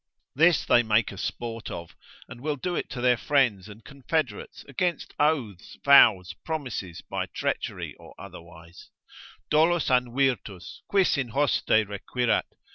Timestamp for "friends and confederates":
3.17-4.65